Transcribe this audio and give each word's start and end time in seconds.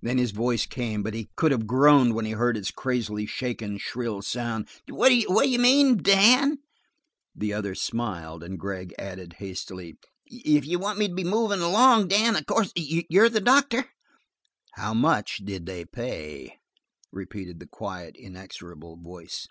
Then 0.00 0.16
his 0.18 0.30
voice 0.30 0.64
came, 0.64 1.02
but 1.02 1.12
he 1.12 1.28
could 1.34 1.50
have 1.50 1.66
groaned 1.66 2.14
when 2.14 2.24
he 2.24 2.30
heard 2.30 2.56
its 2.56 2.70
crazily 2.70 3.26
shaken, 3.26 3.78
shrill 3.78 4.22
sound. 4.22 4.68
"What 4.86 5.08
d'you 5.08 5.58
mean, 5.58 5.96
Dan?" 5.96 6.58
The 7.34 7.52
other 7.52 7.74
smiled 7.74 8.44
and 8.44 8.60
Gregg 8.60 8.94
added 8.96 9.32
hastily: 9.40 9.96
"If 10.26 10.64
you 10.68 10.78
want 10.78 11.00
me 11.00 11.08
to 11.08 11.14
be 11.14 11.24
movin' 11.24 11.62
along, 11.62 12.06
Dan, 12.06 12.36
of 12.36 12.46
course 12.46 12.70
you're 12.76 13.28
the 13.28 13.40
doctor." 13.40 13.86
"How 14.74 14.94
much 14.94 15.38
did 15.38 15.66
they 15.66 15.84
pay?" 15.84 16.60
repeated 17.10 17.58
the 17.58 17.66
quiet, 17.66 18.14
inexorable 18.16 18.98
voice. 18.98 19.48